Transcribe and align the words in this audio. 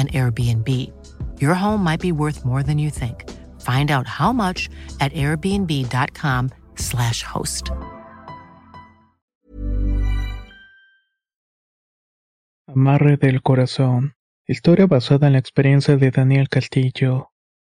an 0.00 0.08
Airbnb. 0.08 0.90
Your 1.38 1.54
home 1.54 1.84
might 1.84 2.00
be 2.00 2.12
worth 2.12 2.44
more 2.44 2.62
than 2.62 2.78
you 2.78 2.90
think. 2.90 3.24
Find 3.60 3.90
out 3.90 4.06
how 4.06 4.32
much 4.32 4.70
at 5.00 5.12
airbnb.com/slash 5.12 7.22
host. 7.22 7.70
Amarre 12.66 13.16
del 13.16 13.42
corazón. 13.42 14.14
Historia 14.46 14.86
basada 14.86 15.26
en 15.26 15.34
la 15.34 15.38
experiencia 15.38 15.96
de 15.96 16.10
Daniel 16.10 16.48
Castillo. 16.48 17.30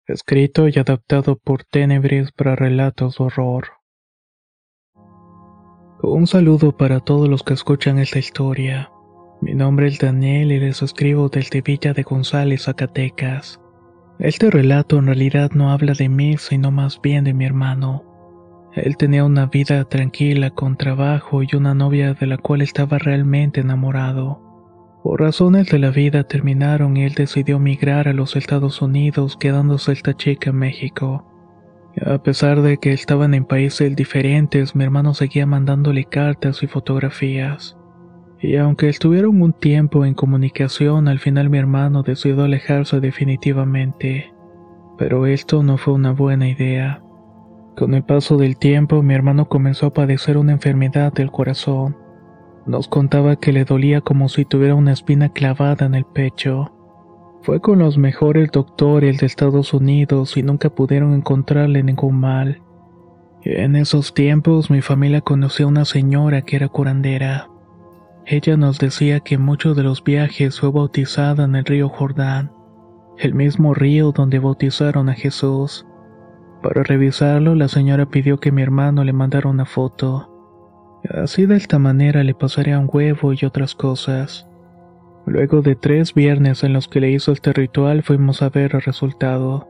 Escrito 0.06 0.68
y 0.68 0.78
adaptado 0.78 1.36
por 1.36 1.64
Tenebris 1.64 2.32
para 2.32 2.56
relatos 2.56 3.18
de 3.18 3.24
horror. 3.24 3.68
Un 6.02 6.26
saludo 6.26 6.76
para 6.76 7.00
todos 7.00 7.28
los 7.28 7.42
que 7.42 7.54
escuchan 7.54 7.98
esta 7.98 8.18
historia. 8.18 8.90
Mi 9.42 9.54
nombre 9.54 9.88
es 9.88 9.98
Daniel 9.98 10.50
y 10.50 10.60
les 10.60 10.80
escribo 10.80 11.28
desde 11.28 11.60
Villa 11.60 11.92
de 11.92 12.02
González, 12.02 12.62
Zacatecas. 12.62 13.60
Este 14.18 14.50
relato 14.50 14.98
en 14.98 15.06
realidad 15.06 15.50
no 15.52 15.70
habla 15.70 15.92
de 15.92 16.08
mí, 16.08 16.36
sino 16.38 16.70
más 16.70 17.00
bien 17.02 17.24
de 17.24 17.34
mi 17.34 17.44
hermano. 17.44 18.02
Él 18.74 18.96
tenía 18.96 19.24
una 19.24 19.46
vida 19.46 19.84
tranquila 19.84 20.50
con 20.50 20.76
trabajo 20.76 21.42
y 21.42 21.48
una 21.54 21.74
novia 21.74 22.14
de 22.14 22.26
la 22.26 22.38
cual 22.38 22.62
estaba 22.62 22.98
realmente 22.98 23.60
enamorado. 23.60 24.42
Por 25.02 25.20
razones 25.20 25.68
de 25.68 25.80
la 25.80 25.90
vida 25.90 26.24
terminaron 26.24 26.96
y 26.96 27.04
él 27.04 27.12
decidió 27.12 27.58
migrar 27.58 28.08
a 28.08 28.14
los 28.14 28.36
Estados 28.36 28.80
Unidos 28.80 29.36
quedándose 29.36 29.92
esta 29.92 30.14
chica 30.14 30.48
en 30.50 30.56
México. 30.56 31.26
A 32.04 32.22
pesar 32.22 32.62
de 32.62 32.78
que 32.78 32.92
estaban 32.92 33.34
en 33.34 33.44
países 33.44 33.94
diferentes, 33.94 34.74
mi 34.74 34.84
hermano 34.84 35.12
seguía 35.12 35.44
mandándole 35.46 36.04
cartas 36.04 36.62
y 36.62 36.66
fotografías. 36.66 37.75
Y 38.40 38.56
aunque 38.56 38.88
estuvieron 38.88 39.40
un 39.40 39.52
tiempo 39.52 40.04
en 40.04 40.14
comunicación, 40.14 41.08
al 41.08 41.18
final 41.18 41.48
mi 41.48 41.58
hermano 41.58 42.02
decidió 42.02 42.44
alejarse 42.44 43.00
definitivamente. 43.00 44.32
Pero 44.98 45.26
esto 45.26 45.62
no 45.62 45.78
fue 45.78 45.94
una 45.94 46.12
buena 46.12 46.48
idea. 46.48 47.02
Con 47.76 47.94
el 47.94 48.04
paso 48.04 48.36
del 48.36 48.56
tiempo, 48.56 49.02
mi 49.02 49.14
hermano 49.14 49.48
comenzó 49.48 49.86
a 49.86 49.92
padecer 49.92 50.38
una 50.38 50.52
enfermedad 50.52 51.12
del 51.12 51.30
corazón. 51.30 51.96
Nos 52.66 52.88
contaba 52.88 53.36
que 53.36 53.52
le 53.52 53.64
dolía 53.64 54.00
como 54.00 54.28
si 54.28 54.44
tuviera 54.44 54.74
una 54.74 54.92
espina 54.92 55.28
clavada 55.28 55.86
en 55.86 55.94
el 55.94 56.04
pecho. 56.04 56.72
Fue 57.42 57.60
con 57.60 57.78
los 57.78 57.96
mejores 57.96 58.50
doctores 58.50 59.18
de 59.18 59.26
Estados 59.26 59.72
Unidos 59.72 60.36
y 60.36 60.42
nunca 60.42 60.70
pudieron 60.70 61.14
encontrarle 61.14 61.82
ningún 61.82 62.18
mal. 62.18 62.62
En 63.42 63.76
esos 63.76 64.14
tiempos 64.14 64.70
mi 64.70 64.80
familia 64.80 65.20
conoció 65.20 65.66
a 65.66 65.68
una 65.68 65.84
señora 65.84 66.42
que 66.42 66.56
era 66.56 66.68
curandera. 66.68 67.48
Ella 68.28 68.56
nos 68.56 68.80
decía 68.80 69.20
que 69.20 69.38
muchos 69.38 69.76
de 69.76 69.84
los 69.84 70.02
viajes 70.02 70.58
fue 70.58 70.72
bautizada 70.72 71.44
en 71.44 71.54
el 71.54 71.64
río 71.64 71.88
Jordán, 71.88 72.50
el 73.18 73.34
mismo 73.34 73.72
río 73.72 74.10
donde 74.10 74.40
bautizaron 74.40 75.08
a 75.08 75.14
Jesús. 75.14 75.86
Para 76.60 76.82
revisarlo, 76.82 77.54
la 77.54 77.68
señora 77.68 78.06
pidió 78.06 78.40
que 78.40 78.50
mi 78.50 78.62
hermano 78.62 79.04
le 79.04 79.12
mandara 79.12 79.48
una 79.48 79.64
foto. 79.64 80.32
Así 81.08 81.46
de 81.46 81.54
esta 81.56 81.78
manera 81.78 82.24
le 82.24 82.34
pasaría 82.34 82.80
un 82.80 82.90
huevo 82.92 83.32
y 83.32 83.44
otras 83.44 83.76
cosas. 83.76 84.48
Luego 85.24 85.62
de 85.62 85.76
tres 85.76 86.12
viernes 86.12 86.64
en 86.64 86.72
los 86.72 86.88
que 86.88 86.98
le 86.98 87.12
hizo 87.12 87.30
este 87.30 87.52
ritual 87.52 88.02
fuimos 88.02 88.42
a 88.42 88.48
ver 88.48 88.74
el 88.74 88.82
resultado. 88.82 89.68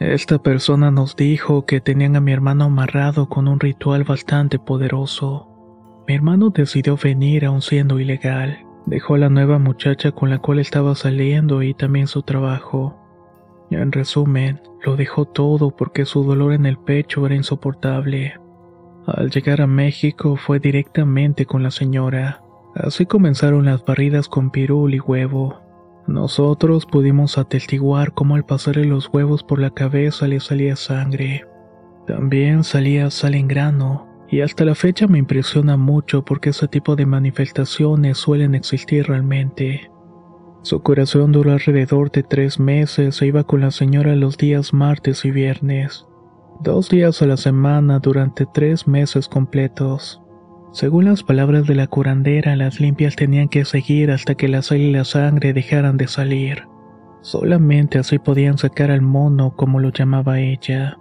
Esta 0.00 0.38
persona 0.38 0.90
nos 0.90 1.16
dijo 1.16 1.66
que 1.66 1.82
tenían 1.82 2.16
a 2.16 2.20
mi 2.22 2.32
hermano 2.32 2.64
amarrado 2.64 3.28
con 3.28 3.46
un 3.46 3.60
ritual 3.60 4.04
bastante 4.04 4.58
poderoso. 4.58 5.57
Mi 6.08 6.14
hermano 6.14 6.48
decidió 6.48 6.96
venir 6.96 7.44
aun 7.44 7.60
siendo 7.60 8.00
ilegal. 8.00 8.64
Dejó 8.86 9.16
a 9.16 9.18
la 9.18 9.28
nueva 9.28 9.58
muchacha 9.58 10.10
con 10.10 10.30
la 10.30 10.38
cual 10.38 10.58
estaba 10.58 10.94
saliendo 10.94 11.62
y 11.62 11.74
también 11.74 12.06
su 12.06 12.22
trabajo. 12.22 12.98
En 13.70 13.92
resumen, 13.92 14.62
lo 14.82 14.96
dejó 14.96 15.26
todo 15.26 15.76
porque 15.76 16.06
su 16.06 16.24
dolor 16.24 16.54
en 16.54 16.64
el 16.64 16.78
pecho 16.78 17.26
era 17.26 17.34
insoportable. 17.34 18.40
Al 19.06 19.28
llegar 19.28 19.60
a 19.60 19.66
México 19.66 20.36
fue 20.36 20.60
directamente 20.60 21.44
con 21.44 21.62
la 21.62 21.70
señora. 21.70 22.42
Así 22.74 23.04
comenzaron 23.04 23.66
las 23.66 23.84
barridas 23.84 24.28
con 24.28 24.50
pirul 24.50 24.94
y 24.94 25.00
huevo. 25.00 25.60
Nosotros 26.06 26.86
pudimos 26.86 27.36
atestiguar 27.36 28.14
cómo 28.14 28.34
al 28.34 28.46
pasarle 28.46 28.86
los 28.86 29.10
huevos 29.12 29.44
por 29.44 29.58
la 29.58 29.72
cabeza 29.72 30.26
le 30.26 30.40
salía 30.40 30.74
sangre. 30.74 31.44
También 32.06 32.64
salía 32.64 33.10
sal 33.10 33.34
en 33.34 33.46
grano, 33.46 34.07
y 34.30 34.42
hasta 34.42 34.64
la 34.64 34.74
fecha 34.74 35.06
me 35.06 35.18
impresiona 35.18 35.76
mucho 35.76 36.24
porque 36.24 36.50
ese 36.50 36.68
tipo 36.68 36.96
de 36.96 37.06
manifestaciones 37.06 38.18
suelen 38.18 38.54
existir 38.54 39.06
realmente. 39.06 39.90
Su 40.62 40.82
curación 40.82 41.32
duró 41.32 41.52
alrededor 41.52 42.10
de 42.10 42.22
tres 42.22 42.58
meses 42.58 43.22
e 43.22 43.26
iba 43.26 43.44
con 43.44 43.60
la 43.60 43.70
señora 43.70 44.14
los 44.16 44.36
días 44.36 44.74
martes 44.74 45.24
y 45.24 45.30
viernes, 45.30 46.06
dos 46.60 46.88
días 46.90 47.22
a 47.22 47.26
la 47.26 47.36
semana 47.36 48.00
durante 48.00 48.44
tres 48.46 48.86
meses 48.86 49.28
completos. 49.28 50.20
Según 50.72 51.06
las 51.06 51.22
palabras 51.22 51.66
de 51.66 51.74
la 51.74 51.86
curandera, 51.86 52.54
las 52.54 52.80
limpias 52.80 53.16
tenían 53.16 53.48
que 53.48 53.64
seguir 53.64 54.10
hasta 54.10 54.34
que 54.34 54.48
la 54.48 54.60
sal 54.60 54.78
y 54.78 54.92
la 54.92 55.04
sangre 55.04 55.54
dejaran 55.54 55.96
de 55.96 56.08
salir. 56.08 56.64
Solamente 57.22 57.98
así 57.98 58.18
podían 58.18 58.58
sacar 58.58 58.90
al 58.90 59.00
mono 59.00 59.56
como 59.56 59.80
lo 59.80 59.90
llamaba 59.90 60.40
ella. 60.40 60.98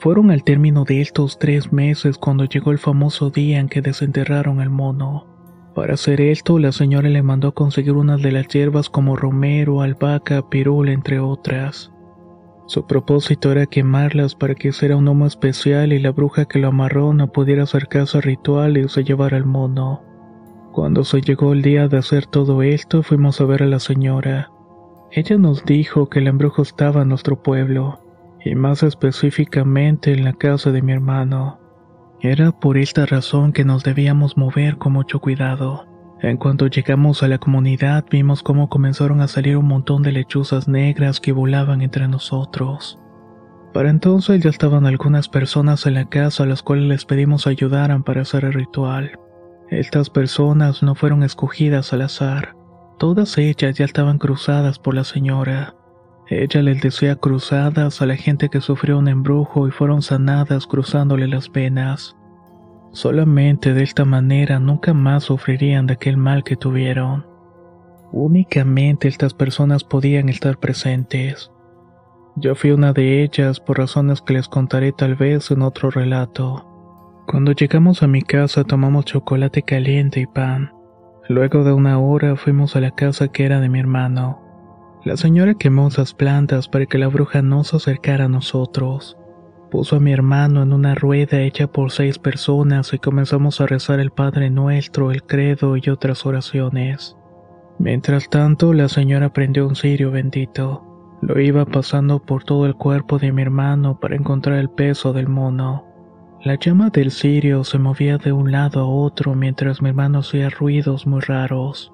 Fueron 0.00 0.30
al 0.30 0.44
término 0.44 0.84
de 0.84 1.02
estos 1.02 1.38
tres 1.38 1.74
meses 1.74 2.16
cuando 2.16 2.46
llegó 2.46 2.70
el 2.70 2.78
famoso 2.78 3.28
día 3.28 3.60
en 3.60 3.68
que 3.68 3.82
desenterraron 3.82 4.60
al 4.60 4.70
mono. 4.70 5.26
Para 5.74 5.92
hacer 5.92 6.22
esto, 6.22 6.58
la 6.58 6.72
señora 6.72 7.10
le 7.10 7.22
mandó 7.22 7.48
a 7.48 7.54
conseguir 7.54 7.92
unas 7.92 8.22
de 8.22 8.32
las 8.32 8.48
hierbas 8.48 8.88
como 8.88 9.14
romero, 9.14 9.82
albahaca, 9.82 10.48
pirul, 10.48 10.88
entre 10.88 11.20
otras. 11.20 11.92
Su 12.66 12.86
propósito 12.86 13.52
era 13.52 13.66
quemarlas 13.66 14.34
para 14.34 14.54
que 14.54 14.68
hiciera 14.68 14.96
un 14.96 15.06
humo 15.06 15.26
especial 15.26 15.92
y 15.92 15.98
la 15.98 16.12
bruja 16.12 16.46
que 16.46 16.60
lo 16.60 16.68
amarró 16.68 17.12
no 17.12 17.30
pudiera 17.30 17.64
acercarse 17.64 18.16
al 18.16 18.22
ritual 18.22 18.78
y 18.78 18.88
se 18.88 19.04
llevar 19.04 19.34
al 19.34 19.44
mono. 19.44 20.00
Cuando 20.72 21.04
se 21.04 21.20
llegó 21.20 21.52
el 21.52 21.60
día 21.60 21.88
de 21.88 21.98
hacer 21.98 22.24
todo 22.24 22.62
esto, 22.62 23.02
fuimos 23.02 23.38
a 23.42 23.44
ver 23.44 23.64
a 23.64 23.66
la 23.66 23.80
señora. 23.80 24.50
Ella 25.12 25.36
nos 25.36 25.66
dijo 25.66 26.08
que 26.08 26.20
el 26.20 26.28
embrujo 26.28 26.62
estaba 26.62 27.02
en 27.02 27.08
nuestro 27.08 27.42
pueblo 27.42 28.00
y 28.44 28.54
más 28.54 28.82
específicamente 28.82 30.12
en 30.12 30.24
la 30.24 30.32
casa 30.32 30.70
de 30.70 30.82
mi 30.82 30.92
hermano. 30.92 31.58
Era 32.20 32.52
por 32.52 32.76
esta 32.76 33.06
razón 33.06 33.52
que 33.52 33.64
nos 33.64 33.82
debíamos 33.82 34.36
mover 34.36 34.76
con 34.76 34.92
mucho 34.92 35.20
cuidado. 35.20 35.86
En 36.22 36.36
cuanto 36.36 36.66
llegamos 36.66 37.22
a 37.22 37.28
la 37.28 37.38
comunidad 37.38 38.04
vimos 38.10 38.42
cómo 38.42 38.68
comenzaron 38.68 39.22
a 39.22 39.28
salir 39.28 39.56
un 39.56 39.66
montón 39.66 40.02
de 40.02 40.12
lechuzas 40.12 40.68
negras 40.68 41.18
que 41.18 41.32
volaban 41.32 41.80
entre 41.80 42.08
nosotros. 42.08 42.98
Para 43.72 43.88
entonces 43.88 44.42
ya 44.42 44.50
estaban 44.50 44.84
algunas 44.84 45.28
personas 45.28 45.86
en 45.86 45.94
la 45.94 46.08
casa 46.08 46.42
a 46.42 46.46
las 46.46 46.62
cuales 46.62 46.88
les 46.88 47.04
pedimos 47.06 47.46
ayudaran 47.46 48.02
para 48.02 48.22
hacer 48.22 48.44
el 48.44 48.52
ritual. 48.52 49.18
Estas 49.70 50.10
personas 50.10 50.82
no 50.82 50.94
fueron 50.94 51.22
escogidas 51.22 51.92
al 51.92 52.02
azar. 52.02 52.56
Todas 52.98 53.38
ellas 53.38 53.76
ya 53.76 53.84
estaban 53.84 54.18
cruzadas 54.18 54.78
por 54.78 54.94
la 54.94 55.04
señora. 55.04 55.74
Ella 56.30 56.62
les 56.62 56.80
decía 56.80 57.16
cruzadas 57.16 58.00
a 58.00 58.06
la 58.06 58.14
gente 58.14 58.50
que 58.50 58.60
sufrió 58.60 58.98
un 58.98 59.08
embrujo 59.08 59.66
y 59.66 59.72
fueron 59.72 60.00
sanadas 60.00 60.68
cruzándole 60.68 61.26
las 61.26 61.50
venas. 61.50 62.16
Solamente 62.92 63.74
de 63.74 63.82
esta 63.82 64.04
manera 64.04 64.60
nunca 64.60 64.94
más 64.94 65.24
sufrirían 65.24 65.88
de 65.88 65.94
aquel 65.94 66.16
mal 66.16 66.44
que 66.44 66.54
tuvieron. 66.54 67.26
Únicamente 68.12 69.08
estas 69.08 69.34
personas 69.34 69.82
podían 69.82 70.28
estar 70.28 70.58
presentes. 70.58 71.50
Yo 72.36 72.54
fui 72.54 72.70
una 72.70 72.92
de 72.92 73.24
ellas 73.24 73.58
por 73.58 73.78
razones 73.78 74.22
que 74.22 74.34
les 74.34 74.46
contaré 74.46 74.92
tal 74.92 75.16
vez 75.16 75.50
en 75.50 75.62
otro 75.62 75.90
relato. 75.90 76.64
Cuando 77.26 77.50
llegamos 77.50 78.04
a 78.04 78.06
mi 78.06 78.22
casa 78.22 78.62
tomamos 78.62 79.04
chocolate 79.04 79.62
caliente 79.62 80.20
y 80.20 80.26
pan. 80.26 80.72
Luego 81.28 81.64
de 81.64 81.72
una 81.72 81.98
hora 81.98 82.36
fuimos 82.36 82.76
a 82.76 82.80
la 82.80 82.92
casa 82.92 83.28
que 83.28 83.46
era 83.46 83.60
de 83.60 83.68
mi 83.68 83.80
hermano. 83.80 84.49
La 85.02 85.16
señora 85.16 85.54
quemó 85.54 85.88
esas 85.88 86.12
plantas 86.12 86.68
para 86.68 86.84
que 86.84 86.98
la 86.98 87.08
bruja 87.08 87.40
no 87.40 87.64
se 87.64 87.76
acercara 87.76 88.26
a 88.26 88.28
nosotros. 88.28 89.16
Puso 89.70 89.96
a 89.96 90.00
mi 90.00 90.12
hermano 90.12 90.62
en 90.62 90.74
una 90.74 90.94
rueda 90.94 91.40
hecha 91.40 91.68
por 91.68 91.90
seis 91.90 92.18
personas 92.18 92.92
y 92.92 92.98
comenzamos 92.98 93.60
a 93.60 93.66
rezar 93.66 93.98
el 94.00 94.10
Padre 94.10 94.50
Nuestro, 94.50 95.10
el 95.10 95.22
Credo 95.22 95.76
y 95.78 95.88
otras 95.88 96.26
oraciones. 96.26 97.16
Mientras 97.78 98.28
tanto, 98.28 98.74
la 98.74 98.88
señora 98.88 99.32
prendió 99.32 99.66
un 99.66 99.74
cirio 99.74 100.10
bendito. 100.10 100.84
Lo 101.22 101.40
iba 101.40 101.64
pasando 101.64 102.18
por 102.18 102.44
todo 102.44 102.66
el 102.66 102.74
cuerpo 102.74 103.18
de 103.18 103.32
mi 103.32 103.40
hermano 103.40 103.98
para 104.00 104.16
encontrar 104.16 104.58
el 104.58 104.68
peso 104.68 105.14
del 105.14 105.28
mono. 105.28 105.86
La 106.42 106.56
llama 106.56 106.90
del 106.90 107.10
cirio 107.10 107.64
se 107.64 107.78
movía 107.78 108.18
de 108.18 108.32
un 108.32 108.52
lado 108.52 108.80
a 108.80 108.86
otro 108.86 109.34
mientras 109.34 109.80
mi 109.80 109.90
hermano 109.90 110.18
hacía 110.18 110.50
ruidos 110.50 111.06
muy 111.06 111.20
raros. 111.20 111.90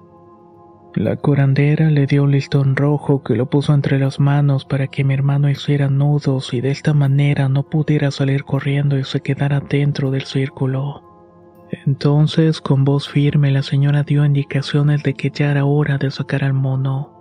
La 0.97 1.15
curandera 1.15 1.91
le 1.91 2.07
dio 2.07 2.23
un 2.23 2.31
listón 2.31 2.75
rojo 2.75 3.21
que 3.21 3.35
lo 3.35 3.45
puso 3.51 3.71
entre 3.75 3.99
las 3.99 4.19
manos 4.19 4.65
para 4.65 4.87
que 4.87 5.03
mi 5.03 5.13
hermano 5.13 5.47
hiciera 5.47 5.89
nudos 5.89 6.55
y 6.55 6.61
de 6.61 6.71
esta 6.71 6.95
manera 6.95 7.49
no 7.49 7.61
pudiera 7.61 8.09
salir 8.09 8.45
corriendo 8.45 8.97
y 8.97 9.03
se 9.03 9.21
quedara 9.21 9.59
dentro 9.59 10.09
del 10.09 10.23
círculo. 10.23 11.03
Entonces, 11.85 12.61
con 12.61 12.83
voz 12.83 13.07
firme, 13.07 13.51
la 13.51 13.61
señora 13.61 14.01
dio 14.01 14.25
indicaciones 14.25 15.03
de 15.03 15.13
que 15.13 15.29
ya 15.29 15.51
era 15.51 15.65
hora 15.65 15.99
de 15.99 16.09
sacar 16.09 16.43
al 16.43 16.53
mono. 16.53 17.13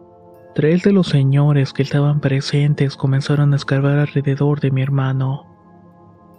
Tres 0.55 0.83
de 0.83 0.93
los 0.93 1.09
señores 1.09 1.75
que 1.75 1.83
estaban 1.83 2.21
presentes 2.21 2.97
comenzaron 2.97 3.53
a 3.53 3.57
escarbar 3.57 3.99
alrededor 3.99 4.61
de 4.61 4.71
mi 4.71 4.81
hermano. 4.81 5.45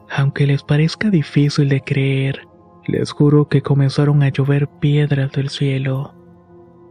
Aunque 0.09 0.47
les 0.47 0.63
parezca 0.63 1.11
difícil 1.11 1.69
de 1.69 1.81
creer, 1.81 2.47
les 2.87 3.11
juro 3.11 3.47
que 3.47 3.61
comenzaron 3.61 4.23
a 4.23 4.29
llover 4.29 4.67
piedras 4.67 5.31
del 5.33 5.49
cielo. 5.49 6.16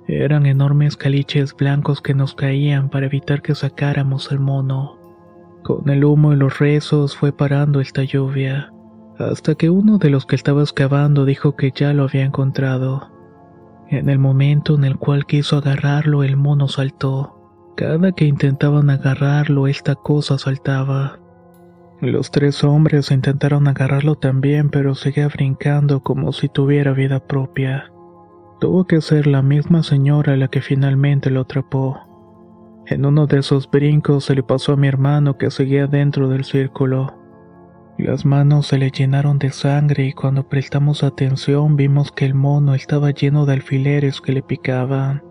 Eran 0.08 0.46
enormes 0.46 0.96
caliches 0.96 1.54
blancos 1.54 2.00
que 2.00 2.14
nos 2.14 2.34
caían 2.34 2.90
para 2.90 3.06
evitar 3.06 3.42
que 3.42 3.54
sacáramos 3.54 4.30
al 4.30 4.40
mono. 4.40 4.98
Con 5.62 5.88
el 5.88 6.04
humo 6.04 6.32
y 6.32 6.36
los 6.36 6.58
rezos 6.58 7.16
fue 7.16 7.32
parando 7.32 7.80
esta 7.80 8.04
lluvia 8.04 8.70
hasta 9.18 9.54
que 9.54 9.70
uno 9.70 9.98
de 9.98 10.10
los 10.10 10.26
que 10.26 10.36
estaba 10.36 10.62
excavando 10.62 11.24
dijo 11.24 11.56
que 11.56 11.72
ya 11.74 11.92
lo 11.92 12.04
había 12.04 12.24
encontrado. 12.24 13.10
En 13.88 14.08
el 14.08 14.18
momento 14.18 14.74
en 14.74 14.84
el 14.84 14.96
cual 14.96 15.26
quiso 15.26 15.58
agarrarlo, 15.58 16.22
el 16.22 16.36
mono 16.36 16.68
saltó. 16.68 17.32
Cada 17.76 18.12
que 18.12 18.24
intentaban 18.24 18.90
agarrarlo, 18.90 19.66
esta 19.66 19.94
cosa 19.94 20.38
saltaba. 20.38 21.20
Los 22.00 22.30
tres 22.30 22.62
hombres 22.64 23.10
intentaron 23.10 23.68
agarrarlo 23.68 24.16
también, 24.16 24.70
pero 24.70 24.94
seguía 24.94 25.28
brincando 25.28 26.00
como 26.00 26.32
si 26.32 26.48
tuviera 26.48 26.92
vida 26.92 27.20
propia. 27.20 27.92
Tuvo 28.58 28.86
que 28.86 29.02
ser 29.02 29.26
la 29.26 29.42
misma 29.42 29.82
señora 29.82 30.36
la 30.36 30.48
que 30.48 30.62
finalmente 30.62 31.30
lo 31.30 31.42
atrapó. 31.42 32.00
En 32.86 33.04
uno 33.04 33.26
de 33.26 33.40
esos 33.40 33.70
brincos 33.70 34.24
se 34.24 34.34
le 34.34 34.42
pasó 34.42 34.72
a 34.72 34.76
mi 34.76 34.88
hermano 34.88 35.36
que 35.36 35.50
seguía 35.50 35.86
dentro 35.86 36.28
del 36.28 36.44
círculo. 36.44 37.18
Las 37.98 38.24
manos 38.24 38.68
se 38.68 38.78
le 38.78 38.90
llenaron 38.90 39.38
de 39.38 39.50
sangre 39.50 40.06
y 40.06 40.12
cuando 40.12 40.48
prestamos 40.48 41.02
atención 41.02 41.76
vimos 41.76 42.12
que 42.12 42.24
el 42.24 42.34
mono 42.34 42.74
estaba 42.74 43.10
lleno 43.10 43.44
de 43.44 43.54
alfileres 43.54 44.20
que 44.20 44.32
le 44.32 44.42
picaban. 44.42 45.22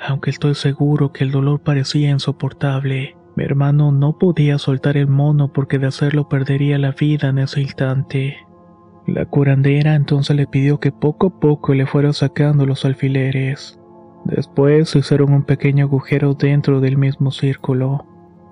Aunque 0.00 0.30
estoy 0.30 0.54
seguro 0.54 1.12
que 1.12 1.24
el 1.24 1.30
dolor 1.30 1.60
parecía 1.60 2.10
insoportable, 2.10 3.16
mi 3.36 3.44
hermano 3.44 3.92
no 3.92 4.18
podía 4.18 4.58
soltar 4.58 4.96
el 4.96 5.06
mono 5.06 5.52
porque 5.52 5.78
de 5.78 5.86
hacerlo 5.86 6.28
perdería 6.28 6.78
la 6.78 6.92
vida 6.92 7.28
en 7.28 7.38
ese 7.38 7.62
instante. 7.62 8.36
La 9.06 9.24
curandera 9.24 9.94
entonces 9.94 10.36
le 10.36 10.46
pidió 10.46 10.78
que 10.78 10.92
poco 10.92 11.28
a 11.28 11.40
poco 11.40 11.74
le 11.74 11.86
fuera 11.86 12.12
sacando 12.12 12.66
los 12.66 12.84
alfileres. 12.84 13.78
Después 14.24 14.94
hicieron 14.94 15.32
un 15.32 15.42
pequeño 15.44 15.86
agujero 15.86 16.34
dentro 16.34 16.80
del 16.80 16.96
mismo 16.96 17.30
círculo. 17.30 18.06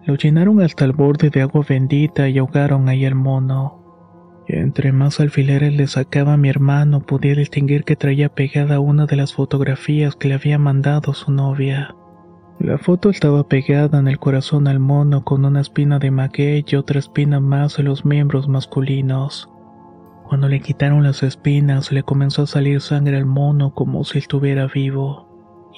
Lo 0.04 0.16
llenaron 0.16 0.62
hasta 0.62 0.84
el 0.84 0.92
borde 0.92 1.30
de 1.30 1.42
agua 1.42 1.64
bendita 1.68 2.28
y 2.28 2.38
ahogaron 2.38 2.88
ahí 2.88 3.04
al 3.04 3.14
mono. 3.14 3.78
Entre 4.46 4.92
más 4.92 5.20
alfileres 5.20 5.74
le 5.74 5.86
sacaba 5.86 6.38
mi 6.38 6.48
hermano, 6.48 7.00
podía 7.00 7.34
distinguir 7.34 7.84
que 7.84 7.96
traía 7.96 8.30
pegada 8.30 8.80
una 8.80 9.04
de 9.04 9.16
las 9.16 9.34
fotografías 9.34 10.16
que 10.16 10.28
le 10.28 10.34
había 10.34 10.58
mandado 10.58 11.12
su 11.12 11.30
novia. 11.30 11.94
La 12.58 12.78
foto 12.78 13.10
estaba 13.10 13.46
pegada 13.46 13.98
en 13.98 14.08
el 14.08 14.18
corazón 14.18 14.66
al 14.66 14.80
mono 14.80 15.22
con 15.22 15.44
una 15.44 15.60
espina 15.60 15.98
de 15.98 16.10
maguey 16.10 16.64
y 16.66 16.76
otra 16.76 16.98
espina 16.98 17.38
más 17.38 17.78
en 17.78 17.84
los 17.84 18.06
miembros 18.06 18.48
masculinos. 18.48 19.50
Cuando 20.28 20.48
le 20.48 20.60
quitaron 20.60 21.02
las 21.02 21.22
espinas, 21.22 21.90
le 21.90 22.02
comenzó 22.02 22.42
a 22.42 22.46
salir 22.46 22.80
sangre 22.80 23.16
al 23.16 23.26
mono 23.26 23.72
como 23.74 24.04
si 24.04 24.18
estuviera 24.18 24.66
vivo 24.66 25.28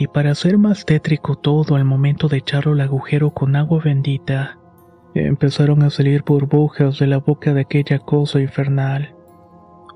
y 0.00 0.06
para 0.06 0.30
hacer 0.30 0.56
más 0.56 0.86
tétrico 0.86 1.36
todo 1.36 1.76
al 1.76 1.84
momento 1.84 2.28
de 2.28 2.38
echarlo 2.38 2.72
al 2.72 2.80
agujero 2.80 3.32
con 3.32 3.54
agua 3.54 3.82
bendita, 3.84 4.58
empezaron 5.14 5.82
a 5.82 5.90
salir 5.90 6.22
burbujas 6.24 6.98
de 6.98 7.06
la 7.06 7.18
boca 7.18 7.52
de 7.52 7.60
aquella 7.60 7.98
cosa 7.98 8.40
infernal. 8.40 9.14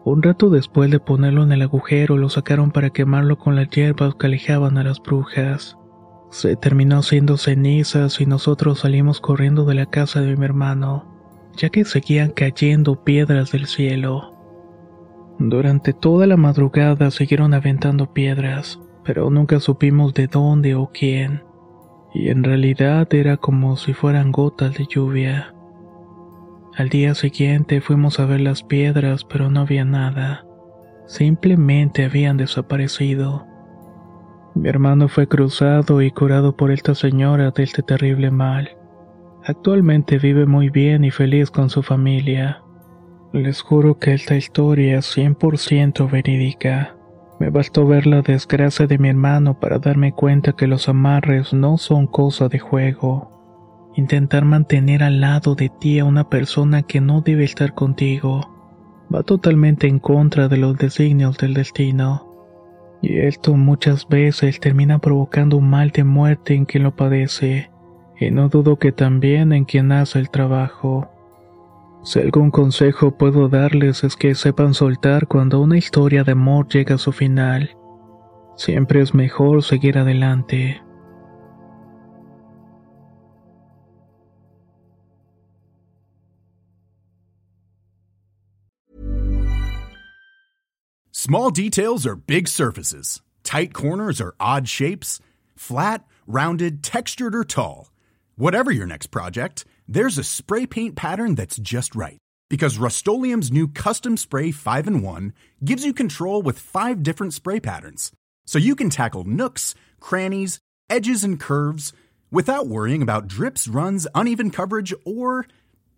Un 0.04 0.22
rato 0.22 0.50
después 0.50 0.90
de 0.90 1.00
ponerlo 1.00 1.42
en 1.42 1.52
el 1.52 1.62
agujero 1.62 2.18
lo 2.18 2.28
sacaron 2.28 2.70
para 2.70 2.90
quemarlo 2.90 3.38
con 3.38 3.56
las 3.56 3.70
hierbas 3.70 4.14
que 4.16 4.26
alejaban 4.26 4.76
a 4.76 4.84
las 4.84 5.00
brujas. 5.00 5.78
Se 6.30 6.54
terminó 6.56 6.98
haciendo 6.98 7.38
cenizas 7.38 8.20
y 8.20 8.26
nosotros 8.26 8.80
salimos 8.80 9.22
corriendo 9.22 9.64
de 9.64 9.74
la 9.74 9.86
casa 9.86 10.20
de 10.20 10.36
mi 10.36 10.44
hermano, 10.44 11.06
ya 11.56 11.70
que 11.70 11.86
seguían 11.86 12.30
cayendo 12.32 13.02
piedras 13.04 13.52
del 13.52 13.66
cielo. 13.66 14.33
Durante 15.46 15.92
toda 15.92 16.26
la 16.26 16.38
madrugada 16.38 17.10
siguieron 17.10 17.52
aventando 17.52 18.14
piedras, 18.14 18.80
pero 19.04 19.28
nunca 19.28 19.60
supimos 19.60 20.14
de 20.14 20.26
dónde 20.26 20.74
o 20.74 20.90
quién, 20.90 21.42
y 22.14 22.30
en 22.30 22.42
realidad 22.42 23.12
era 23.12 23.36
como 23.36 23.76
si 23.76 23.92
fueran 23.92 24.32
gotas 24.32 24.72
de 24.78 24.86
lluvia. 24.88 25.54
Al 26.74 26.88
día 26.88 27.14
siguiente 27.14 27.82
fuimos 27.82 28.20
a 28.20 28.24
ver 28.24 28.40
las 28.40 28.62
piedras, 28.62 29.24
pero 29.24 29.50
no 29.50 29.60
había 29.60 29.84
nada. 29.84 30.46
Simplemente 31.06 32.06
habían 32.06 32.38
desaparecido. 32.38 33.46
Mi 34.54 34.70
hermano 34.70 35.08
fue 35.08 35.28
cruzado 35.28 36.00
y 36.00 36.10
curado 36.10 36.56
por 36.56 36.70
esta 36.70 36.94
señora 36.94 37.50
de 37.50 37.64
este 37.64 37.82
terrible 37.82 38.30
mal. 38.30 38.78
Actualmente 39.44 40.18
vive 40.18 40.46
muy 40.46 40.70
bien 40.70 41.04
y 41.04 41.10
feliz 41.10 41.50
con 41.50 41.68
su 41.68 41.82
familia. 41.82 42.63
Les 43.34 43.62
juro 43.62 43.98
que 43.98 44.14
esta 44.14 44.36
historia 44.36 44.98
es 44.98 45.16
100% 45.16 46.08
verídica. 46.08 46.94
Me 47.40 47.50
bastó 47.50 47.84
ver 47.84 48.06
la 48.06 48.22
desgracia 48.22 48.86
de 48.86 48.96
mi 48.96 49.08
hermano 49.08 49.58
para 49.58 49.80
darme 49.80 50.12
cuenta 50.12 50.52
que 50.52 50.68
los 50.68 50.88
amarres 50.88 51.52
no 51.52 51.76
son 51.76 52.06
cosa 52.06 52.48
de 52.48 52.60
juego. 52.60 53.90
Intentar 53.96 54.44
mantener 54.44 55.02
al 55.02 55.20
lado 55.20 55.56
de 55.56 55.68
ti 55.68 55.98
a 55.98 56.04
una 56.04 56.30
persona 56.30 56.84
que 56.84 57.00
no 57.00 57.22
debe 57.22 57.42
estar 57.42 57.74
contigo 57.74 58.40
va 59.12 59.24
totalmente 59.24 59.88
en 59.88 59.98
contra 59.98 60.46
de 60.46 60.58
los 60.58 60.78
designios 60.78 61.36
del 61.36 61.54
destino. 61.54 62.30
Y 63.02 63.18
esto 63.18 63.56
muchas 63.56 64.06
veces 64.06 64.60
termina 64.60 65.00
provocando 65.00 65.56
un 65.56 65.70
mal 65.70 65.90
de 65.90 66.04
muerte 66.04 66.54
en 66.54 66.66
quien 66.66 66.84
lo 66.84 66.94
padece, 66.94 67.68
y 68.16 68.30
no 68.30 68.48
dudo 68.48 68.78
que 68.78 68.92
también 68.92 69.52
en 69.52 69.64
quien 69.64 69.90
hace 69.90 70.20
el 70.20 70.30
trabajo. 70.30 71.10
Si 72.04 72.20
algún 72.20 72.50
consejo 72.50 73.16
puedo 73.16 73.48
darles 73.48 74.04
es 74.04 74.14
que 74.14 74.34
sepan 74.34 74.74
soltar 74.74 75.26
cuando 75.26 75.60
una 75.60 75.78
historia 75.78 76.22
de 76.22 76.32
amor 76.32 76.68
llega 76.68 76.96
a 76.96 76.98
su 76.98 77.12
final. 77.12 77.74
Siempre 78.56 79.00
es 79.00 79.14
mejor 79.14 79.62
seguir 79.62 79.96
adelante. 79.96 80.82
Small 91.10 91.50
details 91.50 92.06
are 92.06 92.16
big 92.16 92.48
surfaces. 92.48 93.22
Tight 93.44 93.72
corners 93.72 94.20
are 94.20 94.34
odd 94.38 94.68
shapes. 94.68 95.22
Flat, 95.56 96.04
rounded, 96.26 96.82
textured, 96.82 97.34
or 97.34 97.44
tall. 97.44 97.90
Whatever 98.36 98.70
your 98.70 98.86
next 98.86 99.06
project, 99.06 99.64
there's 99.86 100.18
a 100.18 100.24
spray 100.24 100.66
paint 100.66 100.96
pattern 100.96 101.34
that's 101.34 101.56
just 101.56 101.94
right. 101.94 102.18
Because 102.50 102.78
Rust 102.78 103.06
new 103.06 103.68
Custom 103.68 104.16
Spray 104.16 104.50
5 104.50 104.86
in 104.86 105.02
1 105.02 105.32
gives 105.64 105.84
you 105.84 105.92
control 105.92 106.42
with 106.42 106.58
five 106.58 107.02
different 107.02 107.34
spray 107.34 107.60
patterns. 107.60 108.12
So 108.46 108.58
you 108.58 108.76
can 108.76 108.90
tackle 108.90 109.24
nooks, 109.24 109.74
crannies, 110.00 110.58
edges, 110.88 111.24
and 111.24 111.40
curves 111.40 111.92
without 112.30 112.66
worrying 112.66 113.02
about 113.02 113.28
drips, 113.28 113.68
runs, 113.68 114.06
uneven 114.14 114.50
coverage, 114.50 114.94
or 115.04 115.46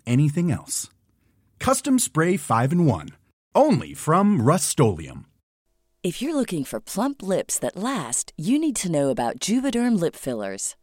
anything 0.07 0.51
else. 0.51 0.89
Custom 1.59 1.99
Spray 1.99 2.37
5 2.37 2.73
in 2.73 2.87
1. 2.87 3.09
Only 3.55 3.95
from 3.95 4.43
Rust 4.43 4.79
If 6.03 6.23
you're 6.23 6.37
looking 6.37 6.63
for 6.63 6.79
plump 6.79 7.23
lips 7.23 7.59
that 7.59 7.77
last, 7.77 8.33
you 8.37 8.59
need 8.59 8.77
to 8.77 8.91
know 8.91 9.09
about 9.09 9.41
Juvederm 9.41 9.99
Lip 9.99 10.15
Fillers. 10.15 10.77